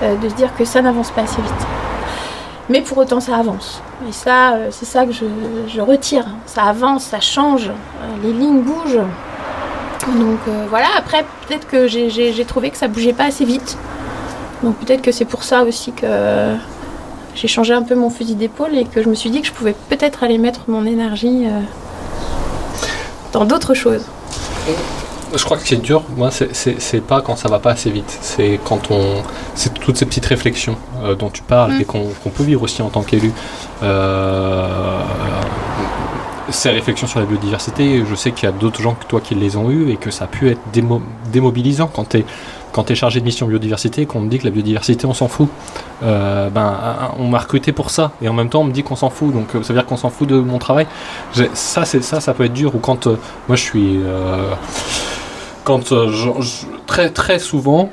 euh, 0.02 0.17
de 0.17 0.28
se 0.28 0.34
dire 0.34 0.55
que 0.56 0.64
ça 0.64 0.82
n'avance 0.82 1.11
pas 1.11 1.22
assez 1.22 1.40
vite. 1.40 1.67
Mais 2.70 2.81
pour 2.81 2.99
autant, 2.99 3.20
ça 3.20 3.37
avance. 3.37 3.82
Et 4.08 4.12
ça, 4.12 4.56
c'est 4.70 4.84
ça 4.84 5.05
que 5.05 5.12
je, 5.12 5.81
retire. 5.81 6.25
Ça 6.46 6.62
avance, 6.62 7.02
ça 7.02 7.19
change, 7.19 7.70
les 8.22 8.32
lignes 8.32 8.62
bougent. 8.62 9.00
Donc 10.18 10.38
euh, 10.48 10.66
voilà, 10.68 10.86
après, 10.96 11.24
peut-être 11.46 11.66
que 11.68 11.86
j'ai- 11.86 12.44
trouvé 12.44 12.70
que 12.70 12.76
ça 12.76 12.88
bougeait 12.88 13.12
pas 13.12 13.24
assez 13.24 13.44
vite. 13.44 13.76
Donc 14.62 14.76
peut-être 14.76 15.02
que 15.02 15.12
c'est 15.12 15.24
pour 15.24 15.42
ça 15.44 15.62
aussi 15.62 15.92
que 15.92 16.54
j'ai 17.34 17.48
changé 17.48 17.72
un 17.72 17.82
peu 17.82 17.94
mon 17.94 18.10
fusil 18.10 18.34
d'épaule 18.34 18.76
et 18.76 18.84
que 18.84 19.02
je 19.02 19.08
me 19.08 19.14
suis 19.14 19.30
dit 19.30 19.40
que 19.40 19.46
je 19.46 19.52
pouvais 19.52 19.74
peut-être 19.88 20.22
aller 20.24 20.36
mettre 20.38 20.62
mon 20.68 20.84
énergie 20.84 21.46
euh, 21.46 21.60
dans 23.32 23.44
d'autres 23.44 23.74
choses. 23.74 24.02
Je 25.32 25.44
crois 25.44 25.56
que 25.56 25.66
c'est 25.66 25.76
dur, 25.76 26.02
moi, 26.16 26.30
c'est- 26.32 27.00
pas 27.06 27.20
quand 27.20 27.36
ça 27.36 27.48
va 27.48 27.60
pas 27.60 27.70
assez 27.70 27.90
vite. 27.90 28.18
C'est 28.20 28.58
quand 28.64 28.90
on. 28.90 29.22
C'est 29.54 29.72
toutes 29.74 29.96
ces 29.96 30.04
petites 30.04 30.26
réflexions 30.26 30.76
euh, 31.04 31.14
dont 31.14 31.30
tu 31.30 31.42
parles 31.42 31.74
Mm. 31.74 31.80
et 31.80 31.84
qu'on 31.84 32.30
peut 32.34 32.42
vivre 32.42 32.62
aussi 32.62 32.82
en 32.82 32.88
tant 32.88 33.02
qu'élu. 33.02 33.32
Euh, 33.84 34.98
ces 36.50 36.70
réflexions 36.70 37.06
sur 37.06 37.20
la 37.20 37.26
biodiversité, 37.26 38.05
je 38.08 38.14
sais 38.14 38.32
qu'il 38.32 38.49
y 38.49 38.52
a 38.52 38.52
d'autres 38.52 38.81
gens 38.82 38.94
que 38.94 39.05
toi 39.05 39.20
qui 39.20 39.35
les 39.35 39.56
ont 39.56 39.70
eues 39.70 39.91
et 39.91 39.97
que 39.97 40.11
ça 40.11 40.25
a 40.25 40.26
pu 40.26 40.50
être 40.50 40.61
démo- 40.73 41.02
démobilisant 41.32 41.88
quand 41.93 42.08
tu 42.11 42.19
es. 42.19 42.25
Chargé 42.94 43.20
de 43.20 43.25
mission 43.25 43.47
biodiversité, 43.47 44.06
qu'on 44.06 44.20
me 44.20 44.29
dit 44.31 44.38
que 44.38 44.44
la 44.44 44.50
biodiversité, 44.50 45.05
on 45.06 45.12
s'en 45.12 45.29
fout, 45.29 45.49
euh, 46.02 46.49
ben, 46.50 46.73
on 47.19 47.26
m'a 47.29 47.38
recruté 47.38 47.73
pour 47.73 47.91
ça. 47.91 48.12
Et 48.23 48.29
en 48.29 48.32
même 48.32 48.49
temps, 48.49 48.61
on 48.61 48.64
me 48.64 48.73
dit 48.73 48.82
qu'on 48.82 48.97
s'en 48.97 49.11
fout. 49.11 49.32
Donc, 49.35 49.55
euh, 49.55 49.62
ça 49.62 49.73
veut 49.73 49.79
dire 49.81 49.87
qu'on 49.87 49.97
s'en 49.97 50.08
fout 50.08 50.29
de 50.29 50.38
mon 50.38 50.58
travail. 50.58 50.87
Ça, 51.52 51.85
ça, 51.85 52.35
peut 52.35 52.44
être 52.44 52.53
dur. 52.53 52.75
Ou 52.75 52.79
quand 52.79 53.06
euh, 53.06 53.17
moi, 53.49 53.56
je 53.56 53.62
suis. 53.62 54.00
quand 55.64 55.93
très 56.87 57.11
très 57.11 57.38
souvent 57.38 57.91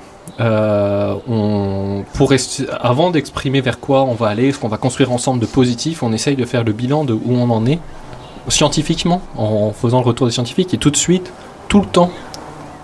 pour 2.13 2.33
avant 2.79 3.09
d'exprimer 3.09 3.61
vers 3.61 3.79
quoi 3.79 4.03
on 4.03 4.13
va 4.13 4.27
aller, 4.27 4.51
ce 4.51 4.59
qu'on 4.59 4.67
va 4.67 4.77
construire 4.77 5.11
ensemble 5.11 5.39
de 5.39 5.47
positif, 5.47 6.03
on 6.03 6.13
essaye 6.13 6.35
de 6.35 6.45
faire 6.45 6.63
le 6.63 6.71
bilan 6.71 7.03
de 7.03 7.13
où 7.13 7.33
on 7.33 7.49
en 7.49 7.65
est 7.65 7.79
scientifiquement, 8.47 9.21
en 9.35 9.71
faisant 9.71 9.99
le 9.99 10.05
retour 10.05 10.27
des 10.27 10.33
scientifiques. 10.33 10.73
Et 10.73 10.77
tout 10.77 10.91
de 10.91 10.97
suite, 10.97 11.31
tout 11.67 11.81
le 11.81 11.85
temps, 11.85 12.11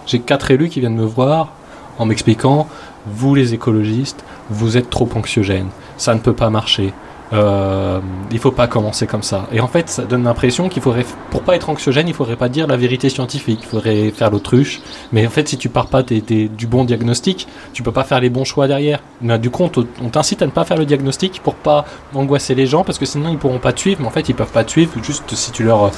j'ai 0.06 0.20
quatre 0.20 0.52
élus 0.52 0.70
qui 0.70 0.80
viennent 0.80 0.96
me 0.96 1.06
voir 1.06 1.54
en 1.98 2.06
m'expliquant 2.06 2.68
vous 3.06 3.36
les 3.36 3.54
écologistes, 3.54 4.24
vous 4.50 4.78
êtes 4.78 4.90
trop 4.90 5.08
anxiogènes, 5.16 5.70
ça 5.98 6.14
ne 6.16 6.20
peut 6.20 6.34
pas 6.34 6.50
marcher. 6.50 6.94
Euh, 7.34 8.00
il 8.32 8.38
faut 8.38 8.52
pas 8.52 8.68
commencer 8.68 9.08
comme 9.08 9.24
ça. 9.24 9.48
Et 9.52 9.60
en 9.60 9.68
fait, 9.68 9.90
ça 9.90 10.04
donne 10.04 10.24
l'impression 10.24 10.70
qu'il 10.70 10.84
faudrait, 10.84 11.06
pour 11.32 11.42
pas 11.42 11.56
être 11.56 11.70
anxiogène, 11.70 12.08
il 12.08 12.14
faudrait 12.14 12.36
pas 12.36 12.48
dire 12.48 12.68
la 12.68 12.78
vérité 12.78 13.10
scientifique, 13.10 13.60
il 13.64 13.68
faudrait 13.68 14.12
faire 14.12 14.30
l'autruche. 14.30 14.82
Mais 15.12 15.26
en 15.26 15.30
fait, 15.32 15.48
si 15.50 15.58
tu 15.58 15.68
pars 15.70 15.88
pas 15.88 16.04
des- 16.04 16.22
des- 16.22 16.48
du 16.48 16.68
bon 16.68 16.84
diagnostic, 16.84 17.48
tu 17.74 17.82
peux 17.82 17.92
pas 17.92 18.04
faire 18.04 18.20
les 18.20 18.30
bons 18.30 18.44
choix 18.44 18.68
derrière. 18.68 19.00
Mais 19.22 19.40
du 19.40 19.50
coup, 19.50 19.64
on 19.64 19.70
te- 19.70 19.80
on 20.04 20.10
t'incite 20.10 20.42
à 20.44 20.46
ne 20.46 20.52
pas 20.52 20.64
faire 20.64 20.78
le 20.78 20.86
diagnostic 20.86 21.42
pour 21.44 21.56
pas 21.56 21.86
angoisser 22.14 22.54
les 22.54 22.68
gens, 22.68 22.84
parce 22.84 23.00
que 23.00 23.06
sinon 23.08 23.30
ils 23.32 23.38
pourront 23.40 23.60
pas 23.60 23.74
te 23.74 23.80
suivre. 23.80 24.02
Mais 24.02 24.08
en 24.08 24.12
fait, 24.12 24.30
ils 24.30 24.36
peuvent 24.36 24.52
pas 24.52 24.64
te 24.64 24.70
suivre 24.72 24.92
juste 25.02 25.34
si 25.34 25.52
tu 25.52 25.64
leur, 25.64 25.92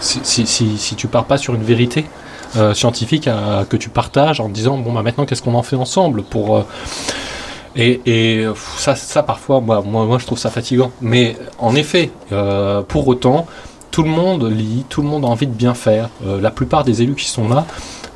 si, 0.00 0.20
si, 0.24 0.46
si, 0.46 0.76
si 0.76 0.94
tu 0.94 1.06
pars 1.08 1.24
pas 1.24 1.38
sur 1.38 1.54
une 1.54 1.62
vérité. 1.64 2.04
euh, 2.56 2.72
scientifique 2.74 3.26
à- 3.28 3.66
que 3.68 3.76
tu 3.76 3.90
partages 3.90 4.40
en 4.40 4.48
disant 4.48 4.78
bon 4.78 4.92
bah 4.92 5.02
maintenant 5.02 5.26
qu'est-ce 5.26 5.42
qu'on 5.42 5.54
en 5.54 5.64
fait 5.64 5.76
ensemble 5.76 6.22
pour 6.22 6.56
euh, 6.56 6.62
et, 7.76 8.46
ça, 8.76 8.96
ça 8.96 9.22
parfois, 9.22 9.60
moi, 9.60 9.82
moi, 9.82 10.18
je 10.18 10.26
trouve 10.26 10.38
ça 10.38 10.50
fatigant. 10.50 10.90
Mais 11.00 11.36
en 11.58 11.74
effet, 11.74 12.10
euh, 12.32 12.82
pour 12.82 13.06
autant, 13.08 13.46
tout 13.90 14.02
le 14.02 14.08
monde 14.08 14.44
lit, 14.50 14.84
tout 14.88 15.02
le 15.02 15.08
monde 15.08 15.24
a 15.24 15.28
envie 15.28 15.46
de 15.46 15.52
bien 15.52 15.74
faire. 15.74 16.08
Euh, 16.26 16.40
la 16.40 16.50
plupart 16.50 16.84
des 16.84 17.02
élus 17.02 17.14
qui 17.14 17.26
sont 17.26 17.48
là, 17.48 17.66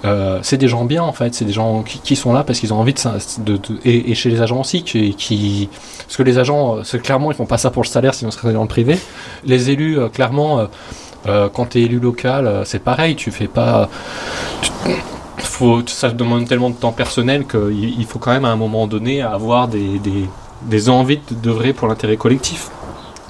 euh, 0.05 0.39
c'est 0.43 0.57
des 0.57 0.69
gens 0.69 0.85
bien 0.85 1.03
en 1.03 1.13
fait. 1.13 1.35
C'est 1.35 1.45
des 1.45 1.53
gens 1.53 1.83
qui, 1.83 2.17
sont 2.17 2.33
là 2.33 2.43
parce 2.43 2.59
qu'ils 2.59 2.73
ont 2.73 2.79
envie 2.79 2.95
de, 2.95 3.61
et, 3.85 4.15
chez 4.15 4.31
les 4.31 4.41
agents 4.41 4.61
aussi, 4.61 4.83
qui, 4.83 5.69
parce 6.07 6.17
que 6.17 6.23
les 6.23 6.39
agents, 6.39 6.79
clairement, 7.03 7.31
ils 7.31 7.37
font 7.37 7.47
pas 7.47 7.59
ça 7.59 7.71
pour 7.71 7.83
le 7.83 7.89
salaire, 7.89 8.15
sinon 8.15 8.31
ils 8.31 8.35
seraient 8.35 8.53
dans 8.53 8.63
le 8.63 8.69
privé. 8.69 8.99
Les 9.45 9.71
élus, 9.71 9.99
clairement. 10.13 10.69
quand 11.27 11.67
tu 11.71 11.81
es 11.81 11.83
élu 11.83 11.99
local, 12.01 12.63
c'est 12.65 12.83
pareil, 12.83 13.15
tu 13.15 13.31
fais 13.31 13.49
pas. 13.49 13.91
Faut, 15.43 15.83
ça 15.87 16.11
demande 16.11 16.47
tellement 16.49 16.71
de 16.71 16.75
temps 16.77 16.93
personnel 16.93 17.47
qu'il 17.47 17.99
il 18.01 18.07
faut 18.07 18.19
quand 18.19 18.33
même 18.33 18.45
à 18.45 18.51
un 18.51 18.57
moment 18.57 18.87
donné 18.87 19.23
avoir 19.23 19.69
des, 19.69 19.99
des, 19.99 20.29
des 20.63 20.89
envies 20.89 21.21
de- 21.31 21.35
d'œuvrer 21.35 21.73
pour 21.73 21.89
l'intérêt 21.89 22.17
collectif. 22.17 22.69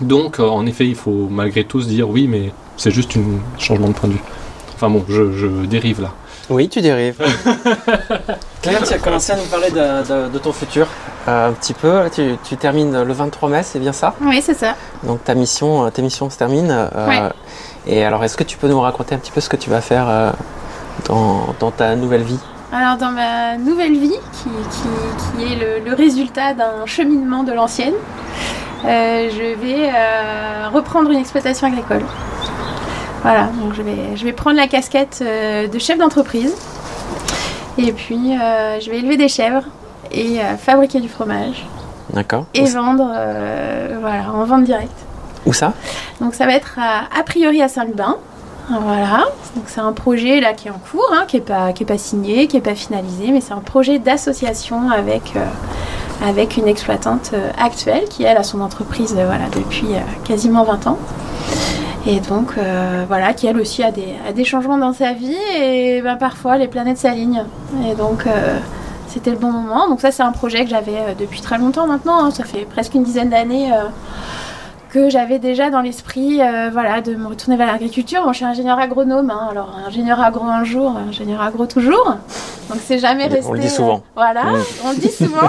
Donc, 0.00 0.40
euh, 0.40 0.49
en 0.49 0.64
effet, 0.67 0.87
il 0.87 0.95
faut 0.95 1.29
malgré 1.31 1.64
tout 1.64 1.81
se 1.83 1.88
dire 1.88 2.09
oui, 2.09 2.26
mais 2.26 2.52
c'est 2.76 2.90
juste 2.90 3.17
un 3.17 3.59
changement 3.59 3.88
de 3.88 3.93
point 3.93 4.09
de 4.09 4.14
vue. 4.14 4.23
Enfin 4.75 4.88
bon, 4.88 5.05
je, 5.09 5.33
je 5.33 5.47
dérive 5.67 6.00
là. 6.00 6.12
Oui, 6.49 6.69
tu 6.69 6.81
dérives. 6.81 7.17
Claire, 8.62 8.83
tu 8.83 8.93
as 8.95 8.99
commencé 8.99 9.33
à 9.33 9.37
nous 9.37 9.45
parler 9.45 9.71
de, 9.71 10.26
de- 10.26 10.29
de 10.33 10.38
ton 10.38 10.52
futur 10.52 10.87
euh, 11.29 11.49
un 11.49 11.52
petit 11.52 11.75
peu. 11.75 12.02
Tu, 12.12 12.37
tu 12.45 12.57
termines 12.57 13.02
le 13.02 13.12
23 13.12 13.49
mai, 13.49 13.62
c'est 13.62 13.79
bien 13.79 13.93
ça? 13.93 14.14
Oui, 14.21 14.40
c'est 14.43 14.55
ça. 14.59 14.75
Donc 15.05 15.23
ta 15.25 15.35
mission, 15.35 15.85
euh, 15.87 15.90
tes 15.90 16.02
missions 16.02 16.29
se 16.31 16.38
terminent. 16.38 16.88
euh, 16.95 17.09
Ouais. 17.09 17.21
Et 17.87 18.05
alors, 18.05 18.23
est-ce 18.25 18.37
que 18.37 18.43
tu 18.45 18.57
peux 18.59 18.69
nous 18.69 18.81
raconter 18.81 19.14
un 19.14 19.19
petit 19.19 19.31
peu 19.33 19.40
ce 19.40 19.49
que 19.49 19.57
tu 19.57 19.71
vas 19.71 19.81
faire 19.81 20.07
euh, 20.09 20.31
dans, 21.06 21.54
dans 21.59 21.70
ta 21.70 21.97
nouvelle 21.97 22.23
vie 22.23 22.38
Alors 22.73 22.97
dans 22.97 23.11
ma 23.11 23.56
nouvelle 23.56 23.97
vie, 23.99 24.14
qui, 24.32 24.49
qui- 24.49 25.38
qui 25.47 25.52
est 25.52 25.56
le, 25.56 25.85
le 25.88 25.94
résultat 25.94 26.54
d'un 26.54 26.87
cheminement 26.87 27.42
de 27.42 27.52
l'ancienne, 27.52 27.94
euh, 28.85 29.28
je 29.30 29.61
vais 29.61 29.90
euh, 29.94 30.68
reprendre 30.73 31.11
une 31.11 31.18
exploitation 31.18 31.66
agricole. 31.66 32.02
Voilà, 33.23 33.49
donc 33.61 33.75
je 33.75 33.82
vais, 33.82 34.16
je 34.16 34.25
vais 34.25 34.32
prendre 34.32 34.56
la 34.56 34.66
casquette 34.66 35.18
euh, 35.23 35.68
de 35.68 35.78
chef 35.78 35.99
d'entreprise. 35.99 36.54
Et 37.78 37.92
puis 37.92 38.32
je 38.35 38.90
vais 38.90 38.99
élever 38.99 39.16
des 39.16 39.28
chèvres 39.28 39.62
et 40.12 40.38
fabriquer 40.59 41.00
du 41.00 41.09
fromage 41.09 41.66
D'accord. 42.12 42.44
et 42.52 42.62
Où, 42.62 42.66
vendre 42.66 43.06
voilà, 44.00 44.32
en 44.35 44.44
vente 44.44 44.64
directe. 44.64 44.90
où 45.47 45.52
ça? 45.54 45.73
Donc 46.20 46.35
ça 46.35 46.44
va 46.47 46.52
être 46.52 46.78
à, 46.78 47.04
a 47.18 47.23
priori 47.23 47.62
à 47.62 47.68
Saint-Lubin. 47.68 48.16
Voilà, 48.70 49.26
c'est 49.66 49.80
un 49.80 49.92
projet 49.92 50.40
là 50.40 50.52
qui 50.52 50.68
est 50.68 50.70
en 50.70 50.78
cours, 50.78 51.10
hein, 51.12 51.24
qui 51.26 51.38
n'est 51.38 51.42
pas, 51.42 51.98
signé, 51.98 52.46
qui 52.46 52.54
n'est 52.54 52.62
pas 52.62 52.76
finalisé, 52.76 53.32
mais 53.32 53.40
c'est 53.40 53.52
un 53.52 53.60
projet 53.60 53.98
d'association 53.98 54.90
avec, 54.90 55.34
euh, 55.34 56.44
une 56.56 56.68
exploitante 56.68 57.32
euh, 57.34 57.50
actuelle 57.58 58.04
qui 58.08 58.22
elle 58.22 58.36
a 58.36 58.44
son 58.44 58.60
entreprise 58.60 59.16
euh, 59.18 59.36
depuis 59.52 59.88
quasiment 60.24 60.62
20 60.62 60.86
ans. 60.86 60.98
Et 62.06 62.20
donc 62.20 62.54
voilà, 63.08 63.34
qui 63.34 63.46
elle 63.46 63.58
aussi 63.58 63.82
a 63.82 63.90
des, 63.90 64.44
changements 64.44 64.78
dans 64.78 64.92
sa 64.92 65.12
vie 65.12 65.36
et 65.60 66.00
ben, 66.00 66.16
parfois 66.16 66.56
les 66.56 66.68
planètes 66.68 66.98
s'alignent. 66.98 67.44
Et 67.90 67.94
donc 67.94 68.24
c'était 69.08 69.32
le 69.32 69.36
bon 69.36 69.50
moment. 69.50 69.88
Donc 69.88 70.00
ça 70.00 70.10
c'est 70.12 70.22
un 70.22 70.32
projet 70.32 70.64
que 70.64 70.70
j'avais 70.70 71.14
depuis 71.18 71.42
très 71.42 71.58
longtemps 71.58 71.86
maintenant, 71.86 72.24
hein. 72.24 72.30
ça 72.30 72.44
fait 72.44 72.64
presque 72.64 72.94
une 72.94 73.02
dizaine 73.02 73.28
d'années. 73.30 73.70
Que 74.92 75.09
j'avais 75.09 75.38
déjà 75.38 75.70
dans 75.70 75.80
l'esprit 75.80 76.40
euh, 76.42 76.68
voilà, 76.73 77.00
de 77.00 77.14
me 77.14 77.28
retourner 77.28 77.56
vers 77.56 77.68
l'agriculture. 77.68 78.23
Bon, 78.25 78.32
je 78.32 78.38
suis 78.38 78.44
ingénieur 78.44 78.78
agronome, 78.78 79.30
hein, 79.30 79.49
alors 79.50 79.76
ingénieur 79.87 80.20
agro 80.20 80.44
un 80.47 80.64
jour, 80.64 80.97
ingénieur 81.09 81.40
agro 81.40 81.66
toujours. 81.66 82.16
Donc 82.68 82.78
c'est 82.85 82.99
jamais 82.99 83.25
On 83.25 83.28
le- 83.28 83.35
resté. 83.35 83.49
on 83.50 83.52
le 83.52 83.59
dit 83.61 83.68
souvent. 83.70 83.97
euh, 83.97 84.11
voilà, 84.16 84.42
on 84.85 84.90
le 84.90 84.97
dit 84.97 85.11
souvent. 85.12 85.49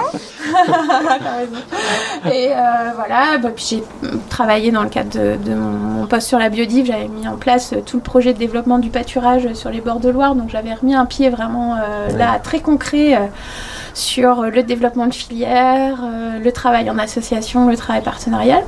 Et 2.32 2.52
euh, 2.52 2.56
voilà, 2.94 3.38
bah, 3.38 3.48
puis 3.54 3.64
j'ai 3.68 3.82
travaillé 4.28 4.70
dans 4.70 4.82
le 4.82 4.88
cadre 4.88 5.10
de, 5.10 5.36
de 5.44 5.54
mon, 5.54 6.06
poste 6.06 6.28
sur 6.28 6.38
la 6.38 6.48
biodive. 6.48 6.86
J'avais 6.86 7.08
mis 7.08 7.26
en 7.26 7.36
place 7.36 7.74
tout 7.86 7.96
le 7.96 8.02
projet 8.02 8.32
de 8.34 8.38
développement 8.38 8.78
du 8.78 8.90
pâturage 8.90 9.52
sur 9.54 9.70
les 9.70 9.80
bords 9.80 10.00
de 10.00 10.08
Loire. 10.08 10.34
Donc 10.34 10.50
j'avais 10.50 10.74
remis 10.74 10.94
un 10.94 11.06
pied 11.06 11.30
vraiment 11.30 11.76
là, 12.16 12.38
très 12.42 12.60
concret. 12.60 13.18
sur 13.94 14.42
le 14.42 14.62
développement 14.62 15.06
de 15.06 15.14
filières, 15.14 15.98
le 16.42 16.50
travail 16.52 16.88
en 16.90 16.98
association, 16.98 17.68
le 17.68 17.76
travail 17.76 18.02
partenarial. 18.02 18.62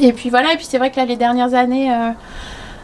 Et 0.00 0.12
puis 0.12 0.30
voilà, 0.30 0.52
et 0.52 0.56
puis 0.56 0.66
c'est 0.68 0.78
vrai 0.78 0.90
que 0.90 0.96
là, 0.96 1.04
les 1.04 1.16
dernières 1.16 1.54
années, 1.54 1.92
euh, 1.92 2.10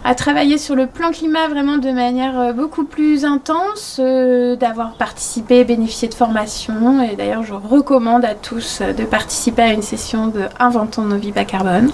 à 0.04 0.14
travailler 0.14 0.58
sur 0.58 0.74
le 0.74 0.86
plan 0.86 1.10
climat 1.10 1.48
vraiment 1.48 1.76
de 1.76 1.90
manière 1.90 2.38
euh, 2.38 2.52
beaucoup 2.52 2.84
plus 2.84 3.24
intense, 3.24 3.98
euh, 3.98 4.56
d'avoir 4.56 4.94
participé, 4.94 5.64
bénéficié 5.64 6.08
de 6.08 6.14
formations. 6.14 7.02
Et 7.02 7.16
d'ailleurs, 7.16 7.42
je 7.42 7.54
recommande 7.54 8.24
à 8.24 8.34
tous 8.34 8.80
de 8.80 9.04
participer 9.04 9.62
à 9.62 9.72
une 9.72 9.82
session 9.82 10.28
de 10.28 10.42
Inventons 10.58 11.02
nos 11.02 11.16
vies 11.16 11.32
bas 11.32 11.44
carbone, 11.44 11.90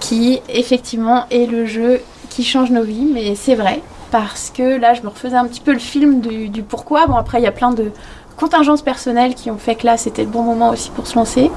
qui 0.00 0.40
effectivement 0.48 1.26
est 1.30 1.46
le 1.46 1.66
jeu 1.66 2.00
qui 2.30 2.44
change 2.44 2.70
nos 2.70 2.82
vies, 2.82 3.08
mais 3.12 3.34
c'est 3.34 3.54
vrai. 3.54 3.82
Parce 4.10 4.50
que 4.54 4.78
là, 4.78 4.94
je 4.94 5.02
me 5.02 5.08
refaisais 5.08 5.36
un 5.36 5.46
petit 5.46 5.60
peu 5.60 5.72
le 5.72 5.78
film 5.78 6.20
du 6.20 6.62
pourquoi. 6.62 7.06
Bon, 7.06 7.16
après, 7.16 7.40
il 7.40 7.44
y 7.44 7.46
a 7.46 7.52
plein 7.52 7.70
de 7.70 7.92
contingences 8.36 8.82
personnelles 8.82 9.34
qui 9.34 9.50
ont 9.50 9.56
fait 9.56 9.74
que 9.74 9.86
là, 9.86 9.96
c'était 9.96 10.24
le 10.24 10.28
bon 10.28 10.42
moment 10.42 10.70
aussi 10.70 10.90
pour 10.90 11.06
se 11.06 11.14
lancer. 11.14 11.50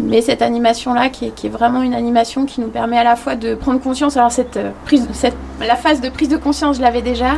Mais 0.00 0.22
cette 0.22 0.42
animation-là, 0.42 1.08
qui 1.08 1.26
est, 1.26 1.48
vraiment 1.48 1.82
une 1.82 1.94
animation 1.94 2.46
qui 2.46 2.60
nous 2.60 2.68
permet 2.68 2.98
à 2.98 3.04
la 3.04 3.14
fois 3.14 3.36
de 3.36 3.54
prendre 3.54 3.80
conscience, 3.80 4.16
alors 4.16 4.32
cette, 4.32 4.56
euh, 4.56 4.70
prise, 4.84 5.06
cette, 5.12 5.36
la 5.60 5.76
phase 5.76 6.00
de 6.00 6.08
prise 6.08 6.28
de 6.28 6.36
conscience, 6.36 6.78
je 6.78 6.82
l'avais 6.82 7.00
déjà, 7.02 7.34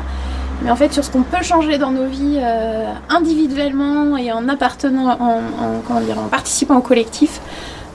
mais 0.62 0.70
en 0.70 0.76
fait 0.76 0.90
sur 0.92 1.04
ce 1.04 1.10
qu'on 1.10 1.22
peut 1.22 1.42
changer 1.42 1.76
dans 1.76 1.90
nos 1.90 2.06
vies 2.06 2.38
euh, 2.40 2.90
individuellement 3.10 4.16
et 4.16 4.32
en 4.32 4.48
appartenant, 4.48 5.16
en, 5.20 5.26
en- 5.38 5.80
comment 5.86 6.00
dire, 6.00 6.18
en 6.18 6.28
participant 6.28 6.76
au 6.76 6.80
collectif, 6.80 7.40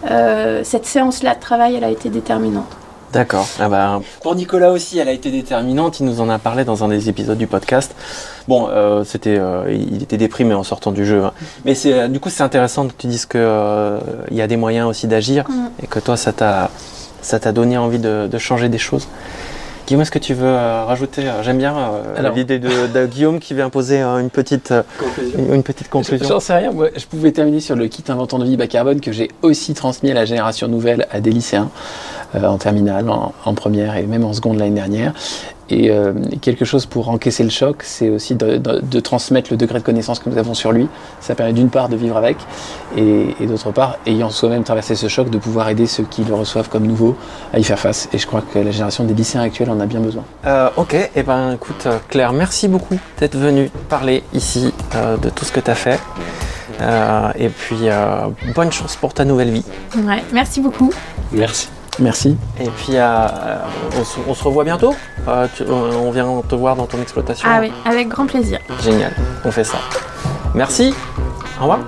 euh, 0.09 0.61
cette 0.63 0.85
séance-là 0.85 1.33
de 1.35 1.39
travail, 1.39 1.75
elle 1.75 1.83
a 1.83 1.89
été 1.89 2.09
déterminante. 2.09 2.77
D'accord. 3.13 3.47
Ah 3.59 3.67
bah, 3.67 4.01
pour 4.21 4.35
Nicolas 4.35 4.71
aussi, 4.71 4.97
elle 4.99 5.09
a 5.09 5.11
été 5.11 5.31
déterminante. 5.31 5.99
Il 5.99 6.05
nous 6.05 6.21
en 6.21 6.29
a 6.29 6.39
parlé 6.39 6.63
dans 6.63 6.83
un 6.83 6.87
des 6.87 7.09
épisodes 7.09 7.37
du 7.37 7.47
podcast. 7.47 7.93
Bon, 8.47 8.67
euh, 8.69 9.03
c'était, 9.03 9.37
euh, 9.37 9.63
il 9.69 10.01
était 10.01 10.17
déprimé 10.17 10.53
en 10.53 10.63
sortant 10.63 10.91
du 10.91 11.05
jeu. 11.05 11.23
hein. 11.23 11.33
Mais 11.65 11.75
c'est, 11.75 11.93
euh, 11.93 12.07
du 12.07 12.19
coup, 12.19 12.29
c'est 12.29 12.43
intéressant 12.43 12.87
que 12.87 12.93
tu 12.97 13.07
dises 13.07 13.25
que 13.25 13.37
euh, 13.37 13.99
il 14.29 14.37
y 14.37 14.41
a 14.41 14.47
des 14.47 14.57
moyens 14.57 14.87
aussi 14.87 15.07
d'agir 15.07 15.45
Mm. 15.49 15.69
et 15.83 15.87
que 15.87 15.99
toi, 15.99 16.15
ça 16.17 16.31
t'a, 16.31 16.69
ça 17.21 17.39
t'a 17.39 17.51
donné 17.51 17.77
envie 17.77 17.99
de, 17.99 18.27
de 18.31 18.37
changer 18.37 18.69
des 18.69 18.77
choses. 18.77 19.07
Guillaume, 19.87 20.03
est-ce 20.03 20.11
que 20.11 20.19
tu 20.19 20.33
veux 20.35 20.45
euh, 20.47 20.85
rajouter 20.85 21.23
J'aime 21.41 21.57
bien 21.57 21.75
euh, 21.75 22.03
Alors- 22.15 22.33
l'idée 22.35 22.59
de, 22.59 22.69
de 22.87 23.05
Guillaume 23.07 23.39
qui 23.39 23.53
vient 23.55 23.69
poser 23.69 24.01
euh, 24.01 24.19
une 24.19 24.29
petite, 24.29 24.71
euh, 24.71 24.83
une, 25.53 25.63
petite 25.63 25.89
conclusion. 25.89 26.25
J'en 26.29 26.39
sais 26.39 26.53
rien. 26.53 26.71
Moi, 26.71 26.89
je 26.95 27.05
pouvais 27.07 27.31
terminer 27.31 27.59
sur 27.59 27.75
le 27.75 27.87
kit 27.87 28.03
Inventant 28.07 28.39
de 28.39 28.45
vie 28.45 28.55
bas 28.57 28.67
carbone 28.67 29.01
que 29.01 29.11
j'ai 29.11 29.29
aussi 29.41 29.73
transmis 29.73 30.11
à 30.11 30.13
la 30.13 30.23
génération 30.25 30.67
nouvelle 30.69 31.07
à 31.11 31.19
des 31.19 31.31
lycéens 31.31 31.69
en 32.35 32.57
terminale, 32.57 33.09
en, 33.09 33.33
en 33.45 33.53
première 33.53 33.97
et 33.97 34.03
même 34.07 34.23
en 34.23 34.33
seconde 34.33 34.57
l'année 34.59 34.75
dernière. 34.75 35.13
Et 35.69 35.89
euh, 35.89 36.11
quelque 36.41 36.65
chose 36.65 36.85
pour 36.85 37.07
encaisser 37.07 37.43
le 37.45 37.49
choc, 37.49 37.83
c'est 37.83 38.09
aussi 38.09 38.35
de, 38.35 38.57
de- 38.57 38.81
de 38.81 38.99
transmettre 38.99 39.51
le 39.51 39.57
degré 39.57 39.79
de 39.79 39.83
connaissance 39.85 40.19
que 40.19 40.29
nous 40.29 40.37
avons 40.37 40.53
sur 40.53 40.73
lui. 40.73 40.89
Ça 41.21 41.33
permet 41.33 41.53
d'une 41.53 41.69
part 41.69 41.87
de 41.87 41.95
vivre 41.95 42.17
avec, 42.17 42.35
et, 42.97 43.33
et 43.39 43.45
d'autre 43.45 43.71
part, 43.71 43.95
ayant 44.05 44.29
soi-même 44.29 44.63
traversé 44.65 44.95
ce 44.95 45.07
choc, 45.07 45.29
de 45.29 45.37
pouvoir 45.37 45.69
aider 45.69 45.87
ceux 45.87 46.03
qui 46.03 46.25
le 46.25 46.33
reçoivent 46.33 46.67
comme 46.67 46.85
nouveau 46.85 47.15
à 47.53 47.59
y 47.59 47.63
faire 47.63 47.79
face. 47.79 48.09
Et 48.11 48.17
je 48.17 48.27
crois 48.27 48.41
que 48.41 48.59
la 48.59 48.71
génération 48.71 49.05
des 49.05 49.13
lycéens 49.13 49.43
actuels 49.43 49.69
en 49.69 49.79
a 49.79 49.85
bien 49.85 50.01
besoin. 50.01 50.25
Euh, 50.45 50.69
ok, 50.75 50.93
et 50.93 51.09
eh 51.15 51.23
ben 51.23 51.53
écoute 51.53 51.83
euh, 51.85 51.99
Claire, 52.09 52.33
merci 52.33 52.67
beaucoup 52.67 52.97
d'être 53.19 53.37
venue 53.37 53.69
parler 53.87 54.23
ici 54.33 54.73
euh, 54.95 55.15
de 55.15 55.29
tout 55.29 55.45
ce 55.45 55.53
que 55.53 55.61
tu 55.61 55.71
as 55.71 55.75
fait. 55.75 55.99
Euh, 56.81 57.29
et 57.37 57.47
puis 57.47 57.77
euh, 57.83 58.27
bonne 58.55 58.71
chance 58.73 58.97
pour 58.97 59.13
ta 59.13 59.23
nouvelle 59.23 59.51
vie. 59.51 59.63
Ouais, 59.95 60.21
merci 60.33 60.59
beaucoup. 60.59 60.91
Merci. 61.31 61.69
Merci. 62.01 62.35
Et 62.59 62.67
puis 62.69 62.95
euh, 62.97 62.99
euh, 63.05 63.57
on, 63.99 64.03
se, 64.03 64.17
on 64.27 64.33
se 64.33 64.43
revoit 64.43 64.63
bientôt. 64.63 64.95
Euh, 65.27 65.47
tu- 65.55 65.63
on 65.63 66.09
vient 66.11 66.41
te 66.47 66.55
voir 66.55 66.75
dans 66.75 66.87
ton 66.87 66.99
exploitation. 67.01 67.47
Ah 67.49 67.59
oui, 67.61 67.71
avec 67.85 68.07
grand 68.07 68.25
plaisir. 68.25 68.59
Génial, 68.83 69.13
on 69.45 69.51
fait 69.51 69.63
ça. 69.63 69.77
Merci. 70.55 70.93
Au 71.59 71.61
revoir. 71.61 71.79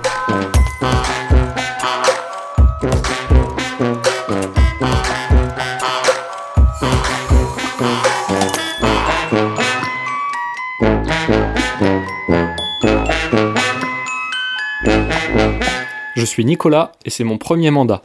Je 16.16 16.24
suis 16.24 16.44
Nicolas 16.44 16.92
et 17.04 17.10
c'est 17.10 17.24
mon 17.24 17.38
premier 17.38 17.70
mandat. 17.70 18.02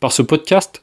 Par 0.00 0.12
ce 0.12 0.22
podcast, 0.22 0.82